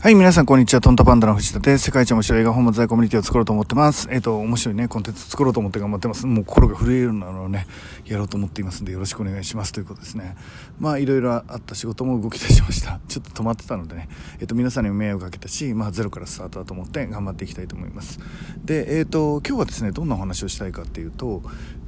[0.00, 0.80] はい、皆さん、こんにちは。
[0.80, 1.86] トンタパンダの藤田です。
[1.86, 4.06] 世界一面白い映画本在コミュニティを作ろうと思ってます。
[4.12, 6.24] えっ、ー、と、面白いね、コンテンツ作ろうと思って頑張ってます。
[6.24, 7.66] もう心が震えるのをね、
[8.06, 9.72] やろうと思っていますんで、よろしくお願いします。
[9.72, 10.36] ということですね。
[10.78, 13.00] まあ、いろいろあった仕事も動き出しました。
[13.08, 14.08] ちょっと止まってたのでね、
[14.38, 18.20] えっ、ー、と、皆さんに迷惑かけたし、まあ、ゼロからスタートだと思って頑張っていきたいと思います。
[18.64, 21.42] で、えっ、ー、と、今日はですね、どんなお話をしたいかっていうと、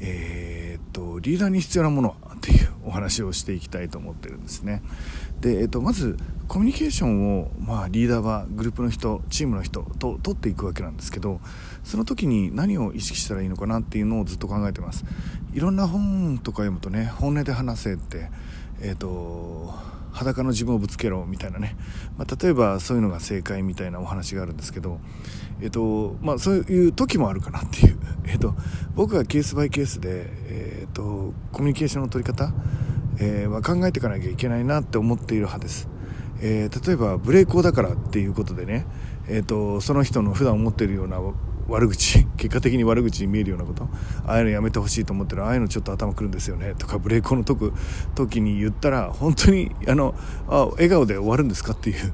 [0.00, 4.82] えっと、リーダーに必要なものはていうお話をしていきたいと思ってるんですね。
[5.40, 11.40] で、えっと、まずコミュニケーションを、まあ、リーダーはグループの人チームの人と取っていくわけなんですけど
[11.84, 15.04] その時に何を意識したらいいのかなっていうのをずっと考えてます
[15.54, 18.28] いろんな本とか読むとね本音で話せって
[18.82, 19.74] えっ、と
[20.14, 21.76] 裸の自分をぶつけろみたいなね、
[22.16, 25.00] まあ、例えばそういうのが正解みたいなお話があるんですけど、
[25.60, 28.54] えっとまあ、そういう時もあるかなっていう、 えっと、
[28.94, 32.52] 僕はケースバイケースで、えっと、コミュニケーションの取り方
[33.18, 35.88] えー、まあ、考えていかなきゃいけないなって思っている派です、
[36.40, 38.86] えー、例えばブレーコーだからっていうことでね、
[39.28, 41.20] えーと、その人の普段思っているような
[41.68, 43.88] 悪口結果的に悪口に見えるようなこと？
[44.26, 45.44] ああいうのやめてほしいと思ってる。
[45.44, 46.74] ああいうのちょっと頭くるんですよね。
[46.78, 47.72] とかブレーコーの解く
[48.14, 50.14] 時に言ったら本当にあの
[50.48, 52.12] あ笑顔で終わるんですかっていう。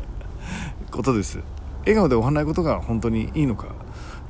[0.90, 1.38] ことです。
[1.80, 3.68] 笑顔で終わらないことが本当にいいのか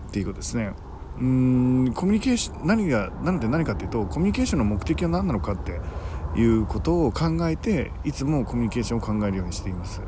[0.09, 0.73] っていうことですね。
[1.19, 5.81] うんコミュニケーション何がなので何かっていうとコミュニケーションの目的は何なのかって
[6.39, 10.01] いうことを考えていつもコミュニケーションを考えるようにしています。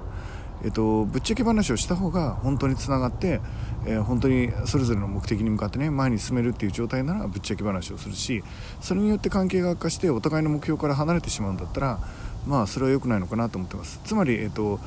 [0.64, 3.40] えっと、ぶっちゃけ話をした方が本当につながって、
[3.84, 8.42] えー、本当にそれぞれの目的に向かってね前に進めるっていう状態ならぶっちゃけ話をするし
[8.80, 11.98] それによって関係が悪化してお互いの目標から離れてしまうんだったら
[12.46, 14.00] まあそれは良くないのかなと思ってます。
[14.04, 14.80] つまり、えっと、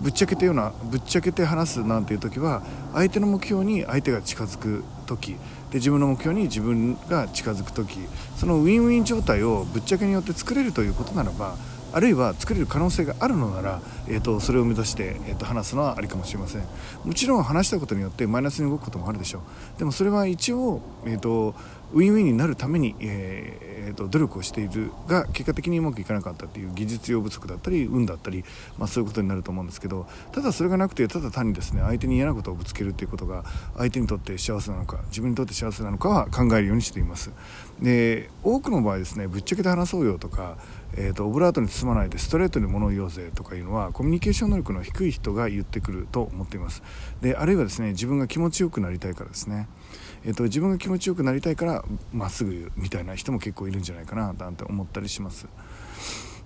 [0.00, 5.36] ぶっちゃけてようなぶっちゃけて話すなんていう時は相手の目標に相手が近づく時。
[5.70, 8.00] で自分の目標に自分が近づく時。
[8.36, 11.56] そのウィンウィン状態をぶっちゃけによって作れるということならば
[11.92, 16.62] あるいは作れる可能性があるのなら、えーと、それを目指して、えーと、話すのはありかもしれません。
[17.04, 19.38] もちろん話したことによってマイナスに動くこともあるでしょ
[19.76, 19.78] う。
[19.78, 21.54] でもそれは一応、えーと
[21.92, 28.44] ウィンウィンになるために、えー、えー、と努力をしているが結果的にうまくいかなかったっていう技術用不足だったり運だったり、
[28.76, 33.44] まあ、そういうことになると思うんですけどただそれがなくてただ単にですね相手に嫌なことをぶつけるっていうことが
[33.76, 37.30] 相手にとって幸せなのか自分にとって幸せなのかは考えるようにしています。
[37.80, 40.58] で多くの場合ですねぶっちゃけて話そうよとか
[40.96, 46.82] えーと、オブラートに包まないでストレートに物を言おうぜとかいうのはコミュニケーション能力の低い人が言ってくると思っています。
[47.20, 49.68] であるいはですね自分が気持ちよくなりたいからですね。
[50.24, 55.46] えーと、自分が気持ちよくなりたいからまっすぐ言うみたいな人も結構いるんじゃないかななんて思ったりします。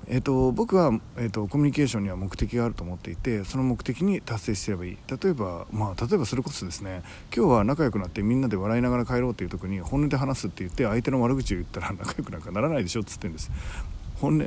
[0.09, 4.99] えーと、僕は、えーと、コミュニケーションには目的があると思っていてその目的に達成すればいい。
[5.09, 7.03] 例えば、まあ、例えばそれこそですね
[7.35, 13.51] 今日は仲良くなってみんなで笑いながら帰ろうっていう時に本音で話すって言って相手の悪口を言ったら仲良くなんかならないでしょっつってんです。
[14.23, 14.47] 本音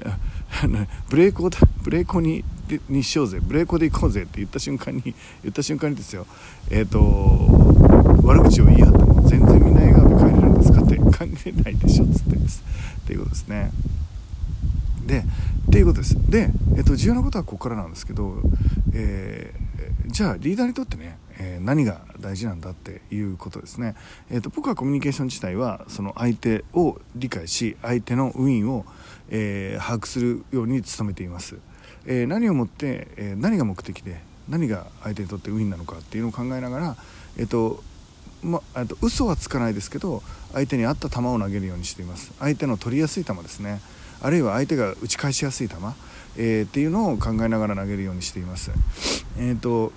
[1.09, 2.45] ブレーコーブレーコーに
[2.89, 3.39] にしようぜ。
[3.41, 5.13] ブレーコで行こうぜって言った瞬間に言
[5.51, 6.25] った瞬間にですよ。
[6.71, 11.03] えっ、ー、と悪口を言い合っても全然みんな笑顔で帰れるんですかって考
[11.45, 12.63] えないでしょっつってです。
[13.01, 13.71] っていうことですね。
[15.05, 16.31] でっていうことです。
[16.31, 18.41] で、えっと、重要なことはここからなんですけど、
[18.93, 23.95] えー、じゃあリーダーにとってね、え、何が大事なんだっていうことですね、
[24.31, 28.85] えっと、僕はコミュニケーション自体はその相手を理解し相手のウィンを、
[29.29, 31.57] えー、把握するように努めています、
[32.05, 36.95] え何をもって、え何が目的で何が相手にとってウィンなのかっていうのを考えながら、
[37.37, 37.83] えっと
[38.43, 40.21] まあと嘘はつかないですけど
[40.53, 42.31] 相手に合った球を投げるようにしています。
[42.39, 43.81] 相手の取りやすい球ですね。
[44.21, 45.75] あるいは相手が打ち返しやすい球、
[46.37, 48.71] えー、っていうのを考えながら投げるようにしています。
[49.37, 49.91] えっ、ー、と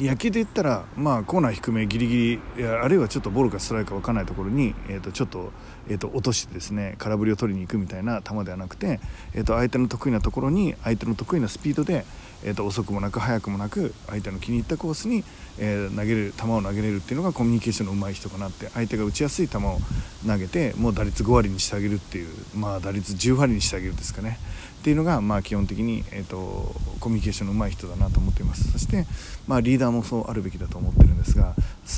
[0.00, 5.52] 野球で言ったら、まあ、コーナー低めギリギリあるいはちょっとボールかストライクか分からないところに、えー、とちょっと,、
[5.88, 8.98] えー、と落としてですね空振りを取りに行くみたいな球ではなくて、
[9.34, 12.06] えー、と相手の得意なところに相手の得意なスピードで、
[12.44, 15.24] えー、と遅くもなく速くもなく相手の気に入ったコースに、
[15.58, 19.78] えー、投げる球を投げれるっていうのがコミュニケーションの上手い人かなって相手が打ちやすい球を
[20.26, 24.38] 投げてもう打率5割にしてあげるっていう、まあ、打率10割にしてあげるですかね
[24.80, 29.06] っていうのが、まあ、基本的に、えーと、コミュニケーションの上手い人だなと思っていますそして、
[29.46, 31.54] まあ、リーダーもそうあるべきだと思ってるんですが、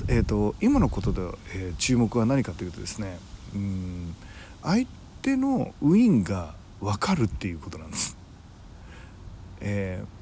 [0.08, 1.20] えーと、今のことで、
[1.54, 3.18] えー、注目は何かというとですね
[3.54, 4.16] うん
[4.62, 4.86] 相
[5.22, 8.16] 手のウィンが分かるっていうことなんです。
[9.60, 10.21] えー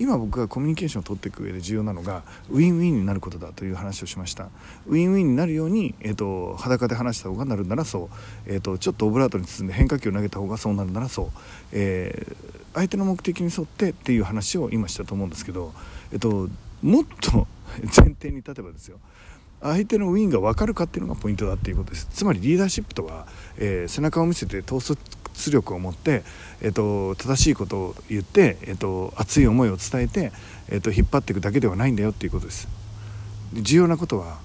[0.00, 4.48] 今僕がコミュニケーションを取っていく上で重要なのがウィンウィンになることだという話をしました。
[4.86, 8.10] ウィンウィンになるように、えーと、裸で話した方がなるならそ
[8.46, 11.30] う、えーと、ちょっとオブラートに包んで変化球を投げた方がそうなるならそう、
[11.72, 12.36] えー、
[12.74, 15.74] 相手の目的に沿ってっていう話を今したと思うんですけど、
[16.12, 16.48] えーと、
[16.82, 17.46] もっと
[17.84, 18.98] 前提に立てばですよ。
[19.62, 22.08] 相手のウィンが分かるかっていうのがポイントだっていうことです。
[22.10, 23.26] つまりリーダーシップとは、
[23.58, 24.96] えー、背中を見せて統率
[25.40, 26.22] 出力を持って、
[26.60, 30.32] えーと、正しいことを言って、えーと、熱い思いを伝えて、
[30.68, 32.68] えーと、引っ張っていくだけではないんだよっていうことです。
[33.54, 34.38] 重要なことは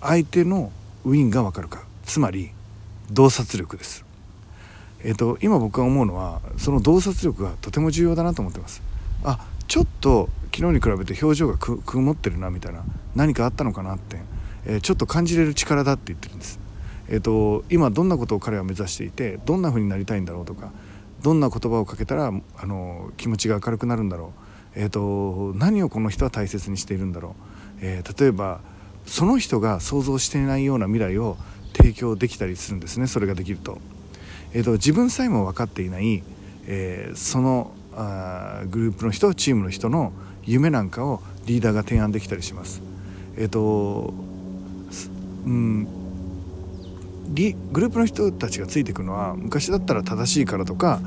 [0.00, 0.70] 相手の
[1.04, 1.82] ウィンが分かるか。
[2.04, 2.50] つまり
[3.10, 4.04] 洞察力です、
[5.04, 8.82] えー、と今僕が思うのはその洞察力がとても重要だなと思ってます。
[9.24, 12.84] あちょっと昨日に比べて表情が曇ってるなみたいな
[13.14, 14.18] 何かあったのかなって、
[14.66, 16.58] えー、ちょっと感じれる力だって言ってるんです。
[17.12, 20.72] えーと、今どんなことを彼は目指していてどんな風になりたいんだろうとか
[21.20, 24.32] どんな言葉をかけたらあの気持ちが明るくなるんだろ
[24.74, 27.36] う、えーと、何をこの人は大切にしているんだろ
[27.76, 28.60] う、えー、例えば
[29.04, 31.36] その人が想像していないような未来を
[31.74, 33.78] 提供できたりするんですねそれができると,、
[34.54, 36.22] えーと、自分さえも分かっていない、
[36.66, 40.14] えー、そのあグループの人チームの人の
[40.44, 42.80] 夢なんかをリーダーが提案できたりします。
[43.36, 44.14] えっ、と
[45.44, 46.01] うん
[47.34, 51.00] グループの人たちがついていくのは昔だったら正しいからとか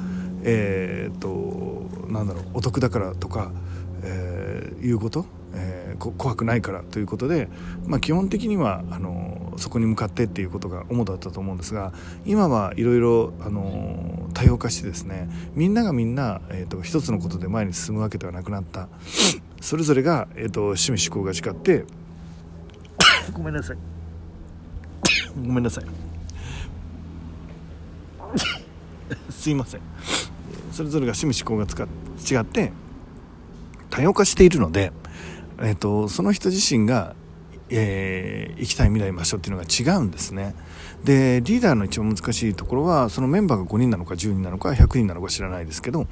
[0.44, 3.52] えー、っとなんだろうお得だからとか、
[4.04, 7.50] えー、いうこと、えー、怖くないからということで、
[7.86, 11.94] まあ、基本的にはあのそこに向かってっていうことが主だったと思うんですが
[12.26, 13.34] 今はいろいろ
[14.34, 18.88] 多様化してですねみんながみんな、えーと、一つのことで前に進むわけではなくなった。
[19.62, 21.86] それぞれが、えーと、と趣味思考が違って
[23.34, 23.78] ごめんなさい。
[25.44, 26.05] ごめんなさい。
[29.30, 29.82] すいません。
[30.72, 32.74] それぞれが趣味思考が違って
[33.90, 34.92] 多様化しているので、
[35.60, 37.16] えーと、その人自身が、
[37.70, 40.54] えー、行きたい未来場所っていうのが違うんですね。
[41.06, 46.08] でリーダーの一番難しいところはそのメンバーが5人なのか10人なのか100人なのか知らないですけど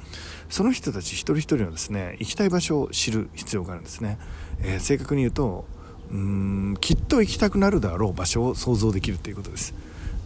[0.48, 4.18] その人たち一人一人のですね行きたい場所を知る必要があるんですね、
[4.62, 5.64] えー、正確に言うと
[6.12, 9.74] うんきっと行きたくなるだろう場所を想像できるということです。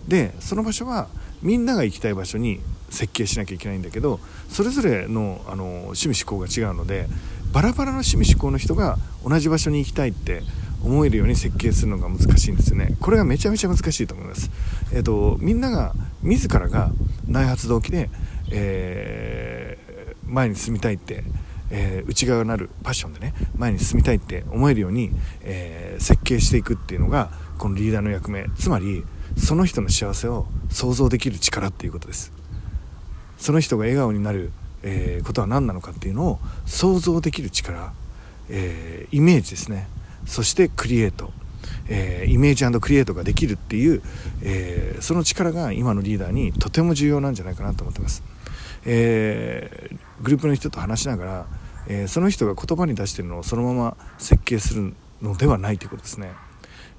[0.06, 1.08] でその場所は
[1.42, 7.06] みんなが行きたい場所に設計しなきゃいけないんだけどそれぞれのあの趣味思考が違うので
[7.52, 10.42] バラバラの趣味思考の人が同じ場所に行きたいって
[10.82, 12.96] 思えるように設計するのが難しいんですよね。
[13.00, 14.50] これがめちゃめちゃ難しいと思います、
[14.92, 15.92] えーと、みんなが
[16.22, 16.92] 自らが
[17.26, 18.10] 内発動機で、
[18.52, 21.24] えー、前に進みたいって
[21.70, 25.10] えー、内側なるパッションでね前に進みたいって思えるように、
[25.42, 28.46] えー、設計していくっていうのがこのリーダーの役目。
[28.56, 29.04] つまり
[29.36, 32.32] その人の幸せを想像できる力っていうことです。
[33.38, 37.92] その人が笑顔になる、えー、ことは何なのかっていうのを想像できる力、
[38.48, 39.88] えー、イメージですね。
[40.26, 41.32] そしてクリエイト、
[41.88, 44.02] えー、イメージクリエイトができるっていう、
[44.42, 48.22] えー、その力が今のリーダーにとても重要なんじゃないかなと思ってます、
[48.84, 51.46] えー、グループの人と話しながら、
[51.88, 56.32] えー、その人が言葉に出してるのをそのまま設計するのではないということですね。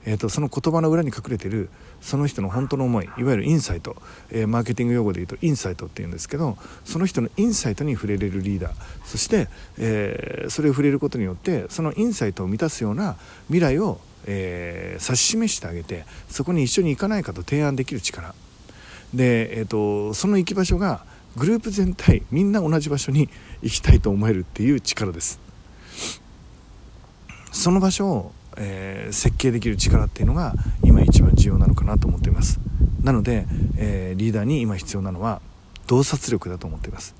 [0.06, 1.70] えーと、その言葉の裏に隠れてる
[2.02, 3.96] その人の本当の思いいわゆるインサイト、
[4.32, 8.74] えー、マーケティング用語で言うとインサイトっていうんですけどその人のインサイトに触れれるリーダー
[9.06, 13.18] そして、えー、それを触れることによってそのインサイトを満たすような
[13.48, 18.34] 未来を、えー、指し示してあげてそこに一緒に行かないかと提案できる力。
[19.14, 21.04] で、えーと、その行き場所が
[21.36, 23.30] グループ全体みんな同じ場所に
[23.62, 25.40] 行きたいと思えるっていう力です。
[27.52, 30.54] その場所をえー、設計できる力っていうのが
[30.84, 32.60] 今一番重要なのかなと思っています。
[33.02, 33.46] なので、
[33.78, 35.42] えー、リーダーに今必要なのは
[35.88, 37.16] 洞察力だと思っています、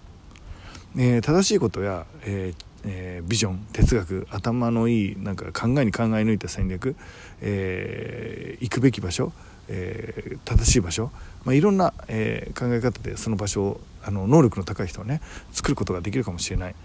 [0.98, 2.54] えー、正しいことや、え
[2.86, 6.96] えビジョン哲学頭のいいなんか考えに考え抜いた戦略、
[7.42, 9.34] え行くべき場所、
[9.68, 11.12] え正しい場所、
[11.44, 15.20] まあ、いろんな、え考え方でその場所をあの能力の高い人はね
[15.52, 16.76] 作ることができるかもしれない。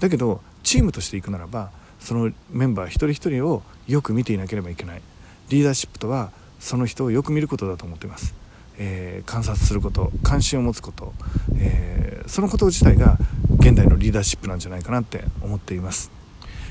[0.00, 1.70] だけどチームとしていくならば
[2.06, 5.02] そのメンバー一人一人をよく見ていなければいけない。
[5.48, 8.34] リーダーシップとはその人をよく見ることだと思っています、
[8.78, 11.12] えー、観察すること関心を持つこと、
[11.58, 13.18] えー、そのこと自体が
[13.58, 16.15] 現代のリーダーシップなんじゃないかなって思っています。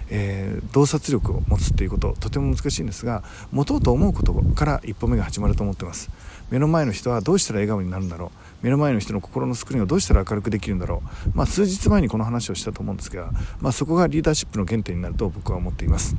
[0.09, 6.09] えー、洞察力を持つっていうこととても難しいんですが持とうと思うことから一歩目が始まると思ってます。
[6.51, 8.31] 目の前の人はどうしたら笑顔になるんだろ
[8.61, 8.65] う。
[8.65, 13.31] 目の前の人の心のスクリーンをどうしたら明るくできるんだろう、まあ、数日前にこの話をしたと思うんですが、
[13.61, 16.15] まあ、そこがリーダーシップの原点になると僕は思っています、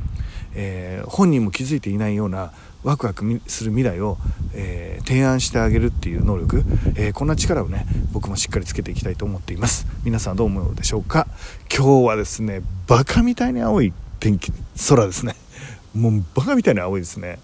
[0.59, 4.17] えー、本人も気づいていないようなワクワクする未来を、
[4.55, 9.87] えー、提案してあげるっていう能力、えー、こんな力をね僕もしっかりつけていきたいと思っています。
[10.05, 11.27] 皆さんどう思うでしょうか？
[11.71, 14.53] 今日はですねバカみたいに青い天気
[14.89, 15.37] 空ですね。
[15.95, 17.39] もうバカみたいに青いですね。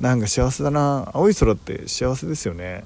[0.00, 1.10] なんか幸せだな。
[1.12, 2.84] 青い空って幸せですよね。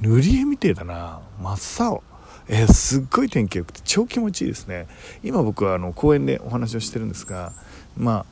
[0.00, 1.20] 塗り絵みてえだな。
[1.42, 2.02] 真っ青。
[2.48, 4.86] えー、すっごい天気良くて超気持ちいいですね。
[5.22, 7.52] 今僕はあの公園でお話をしてるんですが
[7.96, 8.26] まあ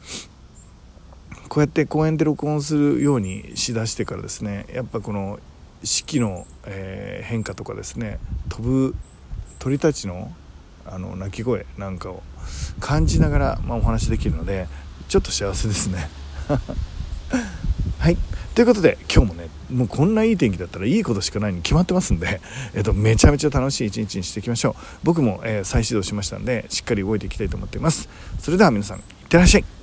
[1.48, 5.38] こうやって公園で録音するようにしだしてからですねやっぱこの
[5.82, 8.94] 四季の、えー、変化とかですね飛ぶ
[9.58, 10.32] 鳥たちの
[10.88, 12.22] あの鳴き声なんかを
[12.78, 14.68] 感じながら、まあ、お話できるので
[15.08, 16.08] ちょっと幸せですね。
[17.98, 18.16] はい。
[18.54, 22.40] ということで今日もねもうこんないい天気だったらいいことしかないに決まってますんで、
[22.74, 24.74] えっと、めちゃめちゃ楽しい一日にしていきましょう。
[25.02, 28.08] 僕も、えー、再始動しましたんでしっかり動いていきたいと思っています。
[28.38, 29.75] それでは皆さんいってらっしゃい。